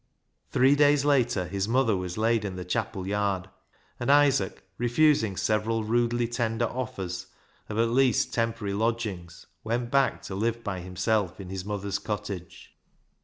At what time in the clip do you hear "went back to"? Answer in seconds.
9.63-10.33